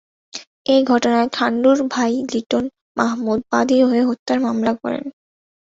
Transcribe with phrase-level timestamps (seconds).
[0.65, 2.63] এ ঘটনায় ঠান্ডুর ভাই লিটন
[2.97, 5.03] মাহমুদ বাদী হয়ে হত্যা মামলা করেন।